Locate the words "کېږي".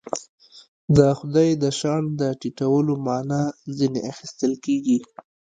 4.65-4.97